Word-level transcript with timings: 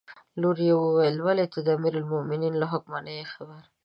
لور 0.41 0.57
یې 0.67 0.73
وویل: 0.77 1.15
ولې 1.21 1.45
ته 1.53 1.59
د 1.61 1.67
امیرالمؤمنین 1.77 2.53
له 2.57 2.65
حکمه 2.71 2.99
نه 3.05 3.11
یې 3.17 3.25
خبره. 3.33 3.63